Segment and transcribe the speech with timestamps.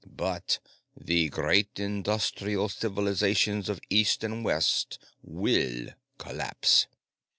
[0.15, 0.57] "But
[0.99, 6.87] the great industrial civilizations of East and West will collapse."